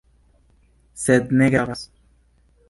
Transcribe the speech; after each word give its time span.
Sed 1.03 1.35
ne 1.43 1.51
gravas. 1.57 1.85